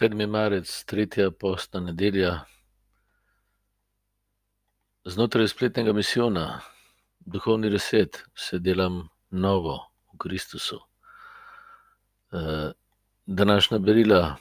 [0.00, 0.26] 7.
[0.26, 2.30] marec, tretja postna nedelja,
[5.04, 6.60] znotraj spletnega misijona,
[7.20, 9.76] duhovni reset, se delam novo
[10.14, 10.80] v Kristusu.
[13.26, 14.36] Današnja berila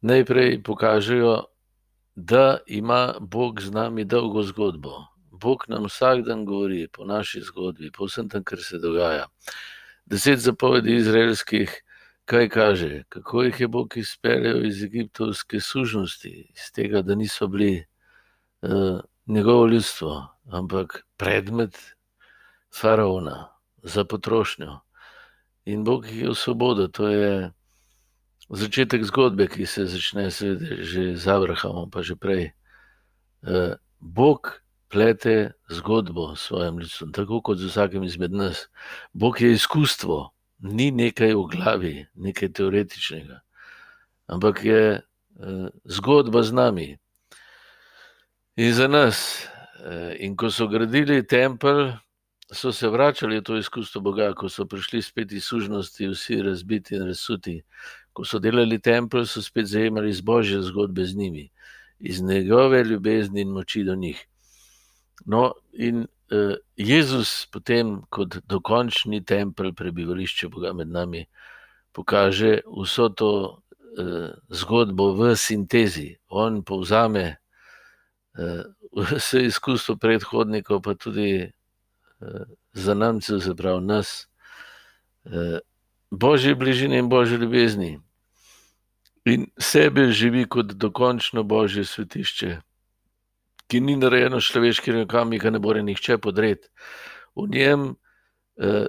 [0.00, 1.44] najprej pokažejo,
[2.14, 5.04] da ima Bog z nami dolgo zgodbo.
[5.30, 9.26] Bog nam vsak dan govori po naši zgodbi, po vsem tem, kar se dogaja.
[10.06, 11.82] Deset zapovedi izraelskih,
[12.30, 13.02] kaj kaže?
[13.08, 17.84] Kako jih je Bog izpeljal iz egiptovske sužnjosti, iz tega, da niso bili,
[19.26, 21.78] njegovo ljudstvo, ampak predmet
[22.80, 23.48] faraona
[23.82, 24.78] za potrošnjo.
[25.64, 27.50] In Bog jih je osvobodil, to je
[28.48, 32.52] začetek zgodbe, ki se začne seveda že z Abrahamom pa že prej.
[33.98, 38.68] Bog plete zgodbo s svojim ljudstvom, tako kot z vsakim izmed nas.
[39.12, 43.40] Bog je izkustvo, ni nekaj v glavi, nekaj teoretičnega.
[44.30, 45.00] Ampak je,
[45.84, 46.88] zgodba z nami.
[48.56, 49.46] In za nas.
[50.20, 51.96] In ko so gradili tempelj,
[52.52, 56.94] so se vračali v to izkustvo Boga, ko so prišli spet iz sužnjosti, vsi razbiti
[56.94, 57.62] in razsuti.
[58.12, 61.48] Ko so delali tempelj, so spet zajemali iz božje zgodbe z njimi.
[61.98, 64.26] Iz njegove ljubezni in moči do njih.
[65.26, 66.06] No, in,
[66.76, 71.26] Jezus potem kot dokončni tempelj, prebivališče Boga med nami,
[71.92, 73.32] pokaže vso to,
[74.48, 76.16] zgodbo v sintezi.
[76.30, 77.36] On povzame,
[78.94, 81.50] vse izkustvo predhodnikov pa tudi,
[82.72, 84.28] zanamcev, se pravi nas,
[86.10, 87.98] božji bližini in božji ljubezni.
[89.24, 92.60] In sebe živi kot dokončno božje svetišče,
[93.70, 96.68] ki ni narejeno s človeškimi rokami, ga ne more nihče podreti.
[97.38, 97.94] V njem,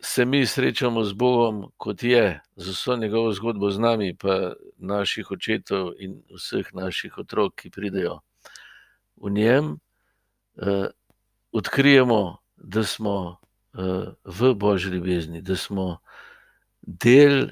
[0.00, 5.30] se mi srečamo z Bogom, kot je, z vso njegovo zgodbo z nami pa naših
[5.30, 8.18] očetov in vseh naših otrok, ki pridejo.
[9.16, 9.78] V njem,
[11.52, 13.38] odkrijemo, da smo,
[14.24, 15.98] v božji ljubezni, da smo
[16.82, 17.48] del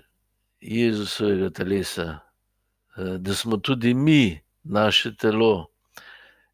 [0.61, 2.19] Jezusovega telesa,
[2.97, 5.72] da smo tudi mi, naše telo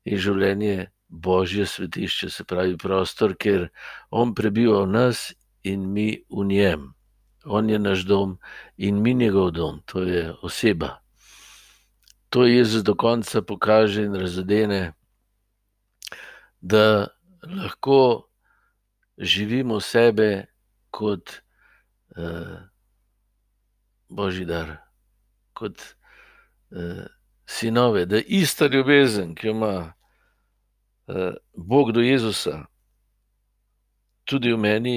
[0.05, 3.69] in življenje božje svetišče, se pravi prostor, kjer
[4.11, 5.33] on prebiva v nas
[5.65, 6.93] in mi v njem.
[7.45, 8.39] On je naš dom
[8.77, 10.99] in mi njegov dom, to je oseba.
[12.29, 14.93] To Jezus do konca pokaže in razodene,
[16.61, 17.09] da
[17.43, 18.29] lahko
[19.19, 20.47] živimo sebe
[20.91, 21.41] kot,
[24.09, 24.77] božji dar.
[25.53, 25.81] Kot,
[27.49, 29.93] sinove, da ista ljubezen, ki jo ima,
[31.57, 32.67] Bog do Jezusa,
[34.25, 34.97] tudi v meni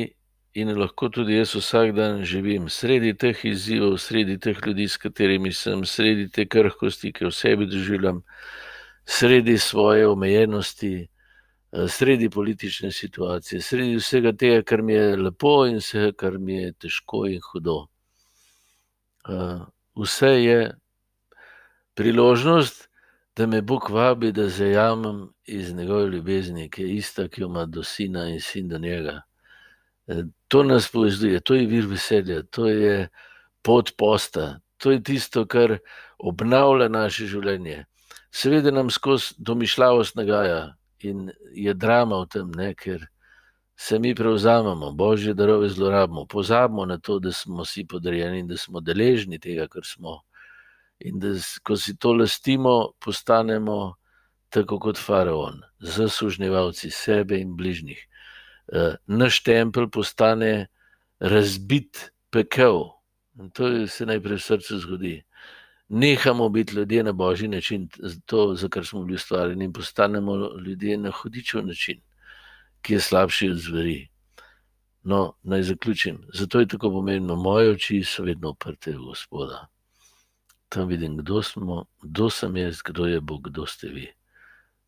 [0.54, 5.54] in lahko tudi jaz vsak dan živim sredi teh izzivov, sredi teh ljudi, s katerimi
[5.56, 8.20] sem, sredi te krhkosti, ki jo v sebi doživljam,
[9.08, 11.08] sredi svoje omejenosti,
[11.88, 16.74] sredi politične situacije, sredi vsega tega, kar mi je lepo, in vsega, kar mi je
[16.74, 17.86] težko in hudo.
[19.96, 20.60] vse je
[21.96, 22.90] priložnost,
[23.36, 27.66] da me Bog vabi, da zajamem iz njegove ljubezni, ki je ista, ki jo ima
[27.66, 29.22] do sina in sin do njega.
[30.48, 33.10] to nas povezuje, to je vir veselja, to je
[33.62, 35.78] pot posta, to je tisto, kar
[36.20, 37.86] obnavlja naše življenje.
[38.32, 43.08] Seveda nam skozi domišljavost nagaja in je drama v tem, ne, ker
[43.76, 48.58] se mi prevzamemo, božje darove zlorabimo, pozabimo na to, da smo si podrejeni in da
[48.58, 50.22] smo deležni tega, kar smo.
[51.06, 53.96] In da ko si to lastimo, postanemo
[54.50, 58.08] tako kot faraon, zasužnjevalci sebe in bližnjih.
[59.08, 60.68] naš tempelj postane
[61.20, 62.84] razbit pekel.
[63.40, 65.24] In to se najprej v srcu zgodi.
[65.90, 67.90] Nehamo biti ljudje na božji način,
[68.26, 70.36] to, za kar smo bili ustvarjeni, in postanemo
[70.66, 72.02] ljudje na hudičev način,
[72.82, 74.08] ki je slabši od zveri.
[75.04, 76.22] No, naj zaključim.
[76.34, 79.68] Zato je tako pomembno, moje oči so vedno uprte v Gospoda.
[80.72, 84.06] Tam vidim, kdo smo, kdo sem jaz, kdo je Bog, kdo ste vi.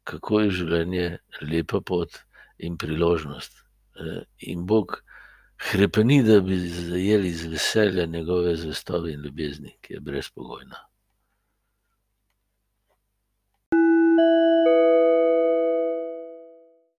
[0.07, 1.07] Kako je življenje
[1.41, 2.23] lepa pot
[2.57, 3.59] in priložnost.
[4.39, 5.03] in Bog
[5.57, 10.79] hrepeni, da bi zajeli iz veselja njegove zvestobe in ljubezni, ki je brezpogojna.